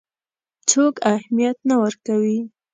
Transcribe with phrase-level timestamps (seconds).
[0.69, 2.39] څوک اهمیت نه ورکوي.